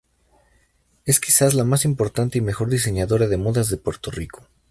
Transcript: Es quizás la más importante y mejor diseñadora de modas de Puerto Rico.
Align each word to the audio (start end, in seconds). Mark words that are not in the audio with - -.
Es 1.05 1.19
quizás 1.19 1.53
la 1.53 1.63
más 1.63 1.85
importante 1.85 2.39
y 2.39 2.41
mejor 2.41 2.69
diseñadora 2.71 3.27
de 3.27 3.37
modas 3.37 3.69
de 3.69 3.77
Puerto 3.77 4.09
Rico. 4.09 4.47